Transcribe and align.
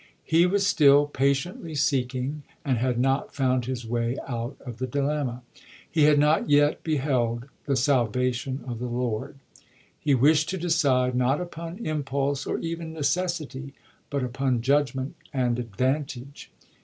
He 0.23 0.47
was 0.47 0.65
still 0.65 1.05
patiently 1.05 1.75
seeking, 1.75 2.41
and 2.65 2.79
had 2.79 2.99
not 2.99 3.35
found 3.35 3.65
his 3.65 3.85
way 3.85 4.17
out 4.27 4.57
of 4.65 4.77
the 4.79 4.87
dilemma. 4.87 5.43
He 5.87 6.05
had 6.05 6.17
not 6.17 6.49
yet 6.49 6.83
beheld 6.83 7.45
"the 7.67 7.75
salvation 7.75 8.63
of 8.65 8.79
the 8.79 8.87
Lord." 8.87 9.35
He 9.99 10.15
wished 10.15 10.49
to 10.49 10.57
decide, 10.57 11.13
not 11.13 11.39
upon 11.39 11.85
impulse 11.85 12.47
or 12.47 12.57
even 12.57 12.95
neces 12.95 13.39
sity, 13.45 13.73
but 14.09 14.23
upon 14.23 14.63
judgment 14.63 15.17
and 15.31 15.59
advantage. 15.59 16.49